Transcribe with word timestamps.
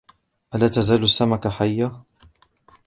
ألا 0.55 0.67
تزال 0.67 1.03
السمكة 1.03 1.49
حية؟ 1.49 1.91